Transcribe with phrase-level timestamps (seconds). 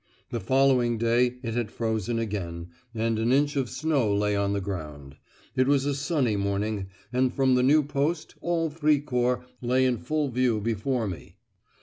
[0.31, 4.59] The following day it had frozen again, and an inch of snow lay on the
[4.59, 5.17] ground.
[5.55, 10.29] It was a sunny morning, and from the new post all Fricourt lay in full
[10.29, 11.35] view before me.